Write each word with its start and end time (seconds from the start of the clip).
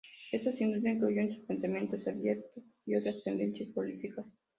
Esto 0.31 0.51
sin 0.53 0.71
duda 0.73 0.89
influyó 0.89 1.21
en 1.21 1.35
su 1.35 1.45
pensamiento 1.45 1.95
abierto 2.09 2.49
a 2.57 2.97
otras 2.97 3.21
tendencias 3.23 3.69
políticas. 3.69 4.25